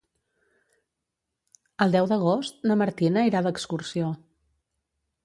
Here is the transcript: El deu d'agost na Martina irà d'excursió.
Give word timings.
El 1.85 1.93
deu 1.95 2.09
d'agost 2.13 2.65
na 2.71 2.79
Martina 2.83 3.27
irà 3.33 3.43
d'excursió. 3.49 4.09